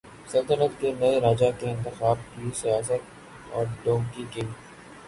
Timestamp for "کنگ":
4.33-4.51